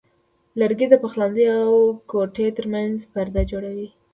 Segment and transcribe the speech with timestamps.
[0.59, 1.73] لرګی د پخلنځي او
[2.11, 3.87] کوټې ترمنځ پرده جوړوي.